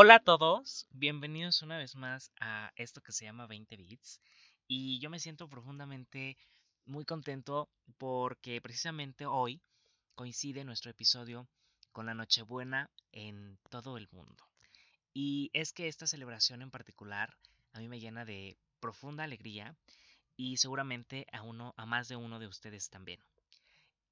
[0.00, 4.20] Hola a todos, bienvenidos una vez más a esto que se llama 20 bits
[4.68, 6.36] y yo me siento profundamente
[6.86, 9.60] muy contento porque precisamente hoy
[10.14, 11.48] coincide nuestro episodio
[11.90, 14.44] con la Nochebuena en todo el mundo.
[15.14, 17.36] Y es que esta celebración en particular
[17.72, 19.74] a mí me llena de profunda alegría
[20.36, 23.18] y seguramente a uno a más de uno de ustedes también.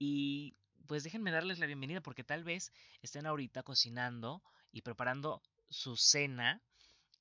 [0.01, 0.57] Y
[0.89, 2.73] pues déjenme darles la bienvenida porque tal vez
[3.03, 4.43] estén ahorita cocinando
[4.73, 6.63] y preparando su cena.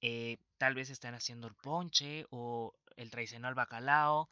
[0.02, 4.30] Eh, tal vez estén haciendo el ponche o el tradicional bacalao,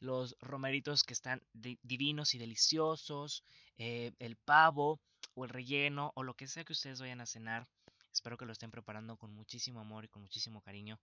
[0.00, 3.44] los romeritos que están divinos y deliciosos,
[3.78, 5.00] eh, el pavo
[5.34, 7.66] o el relleno o lo que sea que ustedes vayan a cenar.
[8.12, 10.98] Espero que lo estén preparando con muchísimo amor y con muchísimo cariño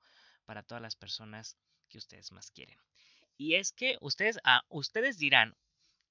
[0.45, 1.57] para todas las personas
[1.89, 2.77] que ustedes más quieren.
[3.37, 5.55] Y es que ustedes, ah, ustedes dirán,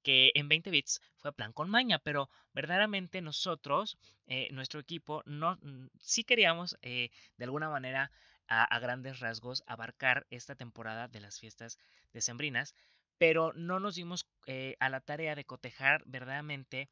[0.02, 5.58] que en 20 bits fue plan con maña, pero verdaderamente nosotros, eh, nuestro equipo, no,
[5.98, 8.10] sí queríamos eh, de alguna manera
[8.48, 11.78] a, grandes rasgos abarcar esta temporada de las fiestas
[12.12, 12.74] decembrinas,
[13.16, 16.88] pero no nos dimos eh, a la tarea de cotejar verdaderamente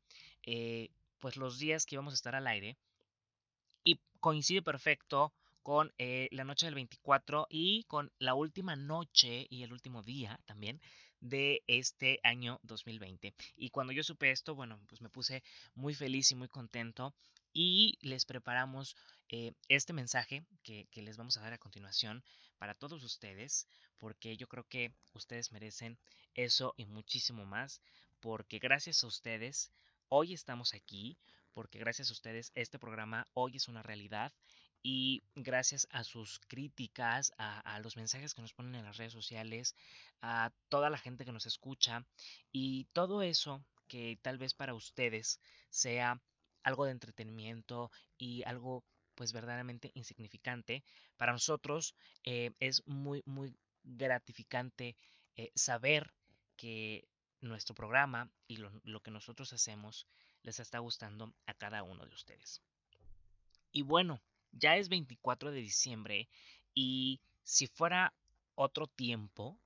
[1.19, 2.79] pues los días que íbamos a estar al aire.
[3.85, 9.73] Y coincide perfecto con la noche del 24 y con la última noche y el
[9.73, 10.81] último día también
[11.21, 13.35] de este año 2020.
[13.57, 15.43] Y cuando yo supe esto, bueno, pues me puse
[15.75, 17.15] muy feliz y muy contento
[17.53, 18.97] y les preparamos
[19.29, 22.25] eh, este mensaje que, que, les vamos a dar a continuación
[22.59, 23.67] para todos ustedes,
[23.99, 25.99] porque yo creo que ustedes merecen
[26.35, 27.81] eso y muchísimo más,
[28.21, 29.71] porque gracias a ustedes
[30.09, 31.19] hoy estamos aquí,
[31.53, 34.33] porque gracias a ustedes este programa hoy es una realidad
[34.83, 39.75] y gracias a sus críticas, a, los mensajes que nos ponen en las redes sociales,
[40.23, 42.07] a toda la gente que nos escucha
[42.53, 46.21] y todo eso que tal vez para ustedes sea
[46.63, 48.85] algo de entretenimiento y algo
[49.15, 50.83] pues verdaderamente insignificante,
[51.17, 51.95] para nosotros
[52.25, 54.97] eh, es muy muy gratificante
[55.37, 56.15] eh, saber
[56.57, 57.07] que
[57.41, 60.07] nuestro programa y lo que nosotros hacemos
[60.43, 62.63] les está gustando a cada uno de ustedes.
[63.73, 64.21] Y bueno,
[64.53, 66.29] ya es 24 de diciembre
[66.75, 68.13] y si fuera
[68.55, 69.59] otro tiempo,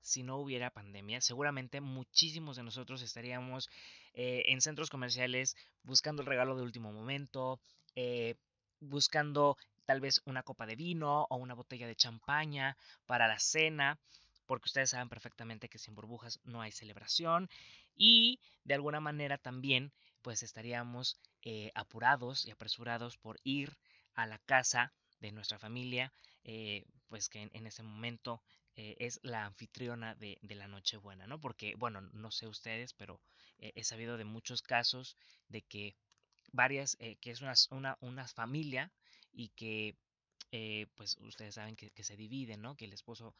[0.00, 3.68] si no hubiera pandemia, seguramente muchísimos de nosotros estaríamos
[4.14, 7.60] eh, en centros comerciales buscando el regalo de último momento,
[7.94, 8.34] eh,
[8.80, 12.76] buscando tal vez una copa de vino o una botella de champaña
[13.06, 13.98] para la cena,
[14.46, 17.48] porque ustedes saben perfectamente que sin burbujas no hay celebración
[17.96, 23.76] y de alguna manera también pues estaríamos eh, apurados y apresurados por ir
[24.14, 26.12] a la casa de nuestra familia,
[26.44, 28.42] eh, pues que en, ese momento
[28.74, 31.40] eh, es la anfitriona de, la Nochebuena, ¿no?
[31.40, 33.20] Porque, bueno, no sé ustedes, pero
[33.58, 35.16] eh, he sabido de muchos casos
[35.48, 35.96] de que
[36.52, 38.92] varias, que es una, una, familia
[39.32, 39.96] y que,
[40.96, 42.76] pues ustedes saben que, que, se dividen, ¿no?
[42.76, 43.34] Que el esposo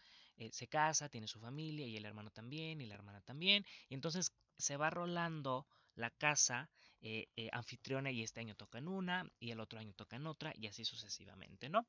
[0.51, 4.33] se casa, tiene su familia y el hermano también y la hermana también, y entonces
[4.57, 6.71] se va rolando la casa
[7.05, 10.27] eh, eh, anfitriona y este año toca en una y el otro año toca en
[10.29, 11.85] otra y así sucesivamente, ¿no?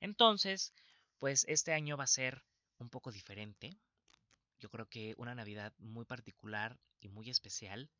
[0.00, 0.72] Entonces,
[1.18, 2.42] pues este año va a ser
[2.78, 3.76] un poco diferente.
[4.58, 7.90] Yo creo que una Navidad muy particular y muy especial.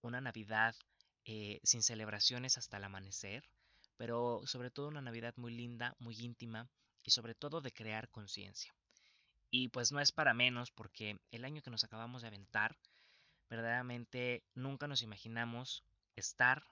[0.00, 0.76] Una Navidad
[1.24, 3.42] eh, sin celebraciones hasta el amanecer,
[3.96, 6.70] pero sobre todo una Navidad muy linda, muy íntima
[7.02, 8.72] y sobre todo de crear conciencia.
[9.50, 12.76] Y pues no es para menos porque el año que nos acabamos de aventar
[13.48, 15.84] Verdaderamente nunca nos imaginamos
[16.16, 16.64] estar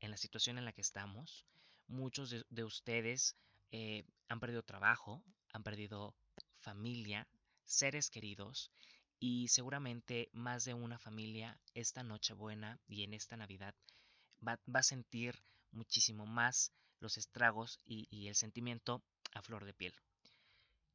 [0.00, 1.44] en la situación en la que estamos.
[1.88, 3.36] Muchos de, ustedes
[3.72, 5.22] eh, han perdido trabajo,
[5.52, 6.14] han perdido
[6.60, 7.26] familia,
[7.64, 8.70] seres queridos
[9.18, 13.74] y seguramente más de una familia esta Nochebuena y en esta Navidad
[14.46, 15.42] va, a sentir
[15.72, 19.94] muchísimo más los estragos y, el sentimiento a flor de piel.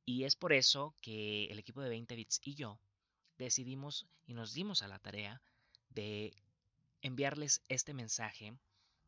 [0.05, 2.79] Y es por eso que el equipo de 20 bits y yo
[3.45, 5.41] decidimos y nos dimos a la tarea
[5.89, 6.33] de
[7.01, 8.53] enviarles este mensaje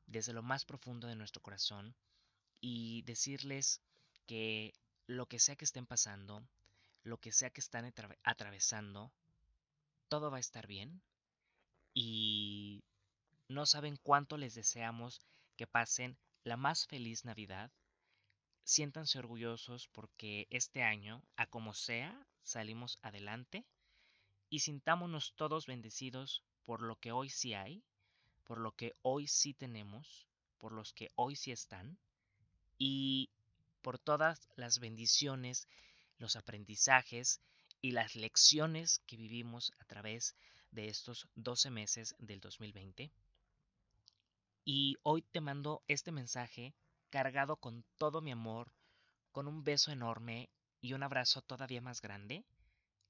[0.07, 1.93] desde lo más profundo de nuestro corazón
[2.59, 3.81] y decirles
[4.27, 4.73] que
[5.07, 6.43] lo que sea que estén pasando,
[7.03, 7.93] lo que sea que están
[8.23, 9.11] atravesando,
[10.07, 11.01] todo va a estar bien
[11.93, 12.83] y
[13.49, 15.21] no saben cuánto les deseamos
[15.57, 17.71] que pasen la más feliz Navidad.
[18.63, 23.65] Siéntanse orgullosos porque este año, a como sea, salimos adelante
[24.51, 27.81] y sintámonos todos bendecidos por lo que hoy sí hay,
[28.43, 30.27] por lo que hoy sí tenemos,
[30.57, 31.97] por los que hoy sí están
[32.77, 33.29] y
[33.81, 35.69] por todas las bendiciones,
[36.17, 37.39] los aprendizajes
[37.79, 40.35] y las lecciones que vivimos a través
[40.71, 43.09] de estos 12 meses del 2020.
[44.65, 46.75] Y hoy te mando este mensaje
[47.09, 48.73] cargado con todo mi amor,
[49.31, 50.49] con un beso enorme
[50.81, 52.43] y un abrazo todavía más grande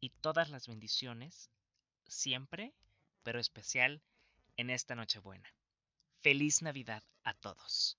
[0.02, 1.50] y todas las bendiciones
[2.08, 2.74] siempre,
[3.24, 4.02] pero especial
[4.58, 5.54] en esta Nochebuena.
[6.22, 7.98] Feliz Navidad a todos.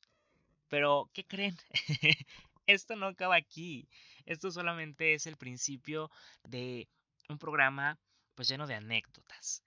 [0.68, 1.56] Pero, ¿qué creen?
[2.66, 3.88] Esto no acaba aquí.
[4.26, 6.10] Esto solamente es el principio
[6.44, 6.88] de
[7.28, 7.98] un programa
[8.34, 9.62] pues lleno de anécdotas.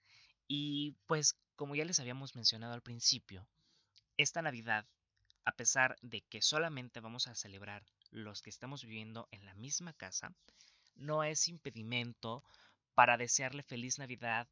[0.46, 3.48] Y pues como ya les habíamos mencionado al principio,
[4.16, 4.86] esta Navidad,
[5.44, 9.92] a pesar de que solamente vamos a celebrar los que estamos viviendo en la misma
[9.92, 10.34] casa,
[10.96, 12.42] no es impedimento
[12.94, 14.48] para desearle feliz Navidad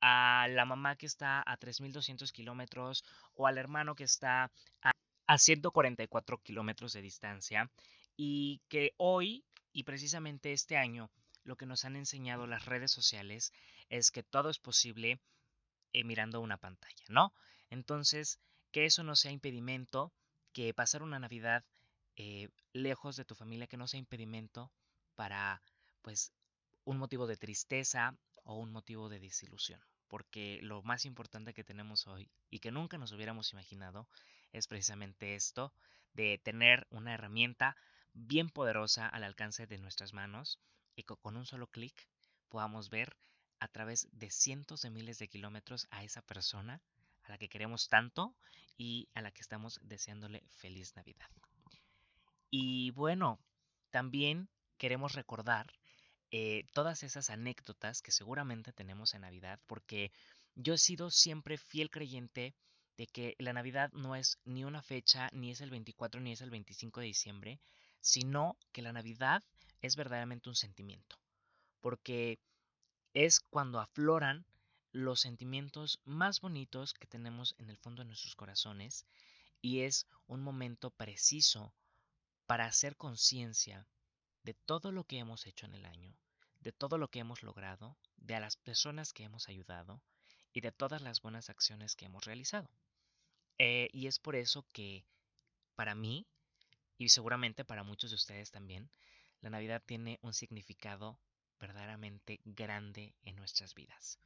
[0.00, 3.04] a la mamá que está a 3.200 kilómetros
[3.34, 4.52] o al hermano que está
[4.82, 4.92] a,
[5.26, 7.70] a 144 kilómetros de distancia
[8.16, 11.10] y que hoy y precisamente este año
[11.44, 13.52] lo que nos han enseñado las redes sociales
[13.88, 15.20] es que todo es posible
[15.92, 17.32] eh, mirando una pantalla, ¿no?
[17.70, 18.38] Entonces,
[18.72, 20.12] que eso no sea impedimento,
[20.52, 21.64] que pasar una Navidad
[22.16, 24.72] eh, lejos de tu familia, que no sea impedimento
[25.14, 25.62] para,
[26.06, 26.32] pues,
[26.84, 29.80] un motivo de tristeza o un motivo de desilusión.
[30.06, 34.06] Porque lo más importante que tenemos hoy y que nunca nos hubiéramos imaginado
[34.52, 35.72] es precisamente esto,
[36.14, 37.76] de tener una herramienta
[38.12, 40.60] bien poderosa al alcance de nuestras manos
[40.94, 42.08] y con un solo clic
[42.50, 43.16] podamos ver
[43.58, 46.80] a través de cientos de miles de kilómetros a esa persona
[47.24, 48.36] a la que queremos tanto
[48.78, 51.26] y a la que estamos deseándole feliz Navidad.
[52.48, 53.40] Y bueno,
[53.90, 54.48] también
[54.78, 55.72] queremos recordar
[56.30, 60.12] eh, todas esas anécdotas que seguramente tenemos en Navidad, porque
[60.54, 62.54] yo he sido siempre fiel creyente
[62.96, 66.40] de que la Navidad no es ni una fecha, ni es el 24, ni es
[66.40, 67.60] el 25 de diciembre,
[68.00, 69.42] sino que la Navidad
[69.82, 71.16] es verdaderamente un sentimiento,
[71.80, 72.38] porque
[73.14, 74.44] es cuando afloran
[74.92, 79.04] los sentimientos más bonitos que tenemos en el fondo de nuestros corazones
[79.60, 81.74] y es un momento preciso
[82.46, 83.86] para hacer conciencia
[84.46, 86.16] de todo lo que hemos hecho en el año,
[86.60, 90.00] de todo lo que hemos logrado, de a las personas que hemos ayudado
[90.52, 92.70] y de todas las buenas acciones que hemos realizado.
[93.58, 95.04] Eh, y es por eso que
[95.74, 96.28] para mí
[96.96, 98.88] y seguramente para muchos de ustedes también,
[99.40, 101.18] la Navidad tiene un significado
[101.58, 104.20] verdaderamente grande en nuestras vidas.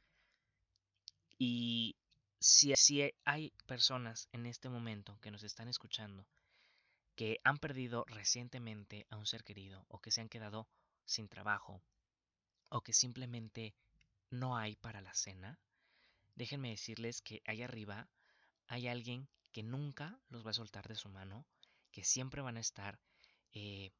[1.39, 1.95] Y
[2.39, 6.27] si, si hay personas en este momento que nos están escuchando
[7.21, 10.67] que han perdido recientemente a un ser querido o que se han quedado
[11.05, 11.79] sin trabajo
[12.69, 13.75] o que simplemente
[14.31, 15.59] no hay para la cena,
[16.33, 18.09] déjenme decirles que ahí arriba
[18.65, 21.45] hay alguien que nunca los va a soltar de su mano
[21.91, 22.99] que siempre van a estar
[23.53, 23.91] eh,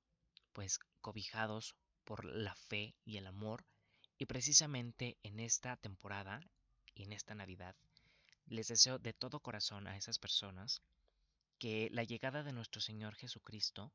[0.52, 1.76] pues cobijados
[2.06, 3.68] por la fe y el amor
[4.18, 6.42] y precisamente en esta temporada
[6.96, 7.76] y en esta Navidad
[8.48, 10.82] les deseo de todo corazón a esas personas
[11.62, 13.94] que la llegada de nuestro Señor Jesucristo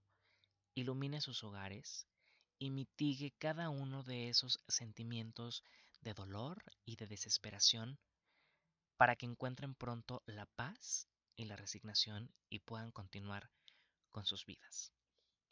[0.77, 2.07] ilumine sus hogares
[2.61, 5.65] y mitigue cada uno de esos sentimientos
[6.01, 7.99] de dolor y de desesperación
[8.97, 13.51] para que encuentren pronto la paz y la resignación y puedan continuar
[14.13, 14.93] con sus vidas.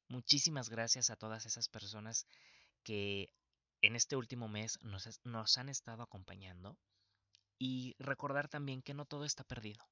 [0.06, 2.28] Muchísimas gracias a todas esas personas
[2.84, 3.34] que
[3.82, 6.78] en este último mes nos, han estado acompañando
[7.58, 9.84] y recordar también que no todo está perdido,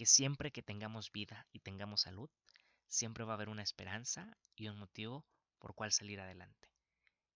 [0.00, 2.30] que siempre que tengamos vida y tengamos salud,
[2.88, 5.26] siempre va a haber una esperanza y un motivo
[5.58, 6.70] por cual salir adelante.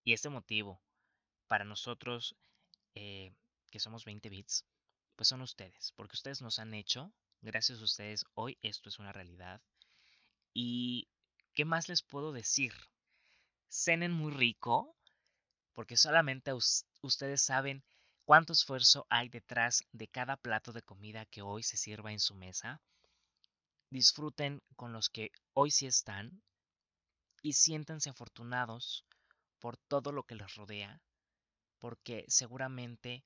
[0.03, 0.81] Y este motivo,
[1.47, 2.35] para nosotros
[2.95, 3.35] eh,
[3.71, 4.65] que somos 20 bits,
[5.15, 9.13] pues son ustedes, porque ustedes nos han hecho, gracias a ustedes, hoy esto es una
[9.13, 9.61] realidad.
[10.55, 11.07] Y,
[11.53, 12.73] ¿qué más les puedo decir?
[13.69, 14.97] Cenen muy rico,
[15.75, 16.53] porque solamente
[17.03, 17.85] ustedes saben
[18.25, 22.35] cuánto esfuerzo hay detrás de cada plato de comida que hoy se sirva en su
[22.35, 22.81] mesa.
[23.91, 26.43] Disfruten con los que hoy sí están
[27.43, 29.05] y siéntanse afortunados
[29.59, 31.01] por todo lo que les rodea,
[31.79, 33.25] porque seguramente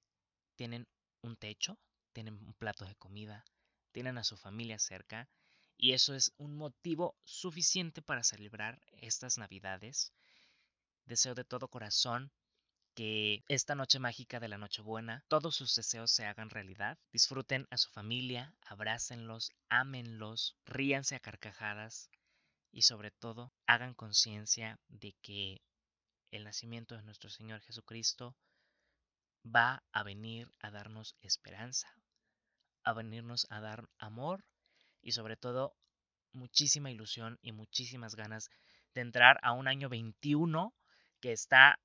[0.57, 0.89] tienen
[1.23, 1.79] un techo,
[2.13, 3.45] tienen un plato de comida,
[3.93, 5.29] tienen a su familia cerca
[5.77, 10.13] y eso es un motivo suficiente para celebrar estas Navidades.
[11.07, 12.33] Deseo de todo corazón
[12.99, 16.99] que esta noche mágica de la Nochebuena todos sus deseos se hagan realidad.
[17.13, 22.11] Disfruten a su familia, abrácenlos, ámenlos, ríanse a carcajadas
[22.73, 25.63] y sobre todo hagan conciencia de que
[26.33, 28.37] el nacimiento de nuestro Señor Jesucristo
[29.47, 31.95] va a venir a darnos esperanza,
[32.83, 34.45] a venirnos a dar amor
[35.03, 35.77] y sobre todo
[36.33, 38.51] muchísima ilusión y muchísimas ganas
[38.93, 40.75] de entrar a un año 21
[41.21, 41.79] que está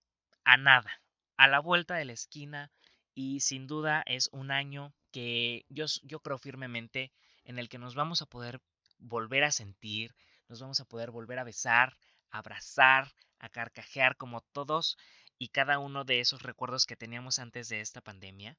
[0.46, 1.03] a nada,
[1.38, 2.72] a la vuelta de la esquina
[3.14, 7.12] y sin duda es un año que yo, yo creo firmemente
[7.44, 8.62] en el que nos vamos a poder
[8.98, 10.16] volver a sentir,
[10.48, 11.98] nos vamos a poder volver a besar,
[12.32, 14.98] a abrazar, a carcajear como todos
[15.38, 18.58] y cada uno de esos recuerdos que teníamos antes de esta pandemia.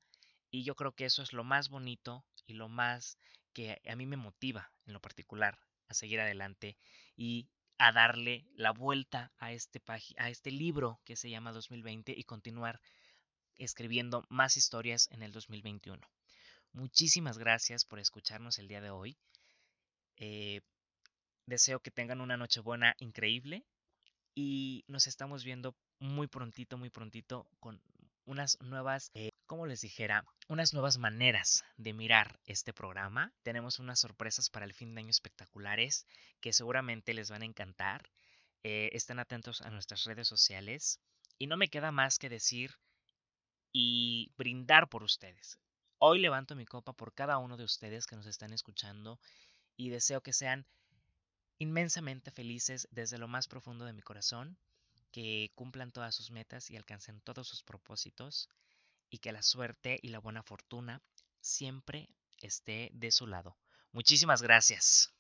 [0.50, 3.18] Y yo creo que eso es lo más bonito y lo más
[3.52, 6.76] que a mí me motiva en lo particular a seguir adelante
[7.16, 9.82] y a darle la vuelta a este,
[10.18, 12.80] a este libro que se llama 2020 y continuar
[13.56, 16.00] escribiendo más historias en el 2021.
[16.72, 19.16] Muchísimas gracias por escucharnos el día de hoy.
[20.16, 20.60] Eh,
[21.46, 23.64] deseo que tengan una noche buena increíble
[24.34, 27.80] y nos estamos viendo muy prontito, muy prontito con
[28.24, 33.32] unas nuevas, eh, como les dijera, unas nuevas maneras de mirar este programa.
[33.44, 36.08] Tenemos unas sorpresas para el fin de año espectaculares
[36.40, 38.10] que seguramente les van a encantar.
[38.64, 40.98] Eh, estén atentos a nuestras redes sociales.
[41.38, 42.74] Y no me queda más que decir
[43.72, 45.56] y brindar por ustedes.
[45.98, 49.20] Hoy levanto mi copa por cada uno de ustedes que nos están escuchando
[49.76, 50.66] y deseo que sean
[51.58, 54.58] inmensamente felices desde lo más profundo de mi corazón,
[55.12, 58.48] que cumplan todas sus metas y alcancen todos sus propósitos
[59.14, 61.00] y que la suerte y la buena fortuna
[61.40, 62.08] siempre
[62.40, 63.56] esté de su lado.
[63.92, 65.14] Muchísimas gracias.